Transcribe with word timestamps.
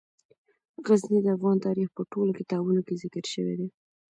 غزني 0.85 1.19
د 1.23 1.27
افغان 1.35 1.57
تاریخ 1.67 1.87
په 1.93 2.01
ټولو 2.11 2.31
کتابونو 2.39 2.81
کې 2.87 2.99
ذکر 3.03 3.25
شوی 3.33 3.55
دی. 3.59 3.67